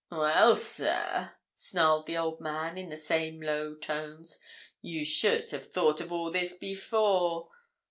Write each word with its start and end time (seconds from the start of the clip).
'Well, 0.09 0.55
sir,' 0.55 1.35
snarled 1.55 2.07
the 2.07 2.17
old 2.17 2.41
man, 2.41 2.75
in 2.75 2.89
the 2.89 2.97
same 2.97 3.39
low 3.39 3.75
tones, 3.75 4.39
'you 4.81 5.05
should 5.05 5.51
have 5.51 5.67
thought 5.67 6.01
of 6.01 6.11
all 6.11 6.31
this 6.31 6.55
before. 6.55 7.49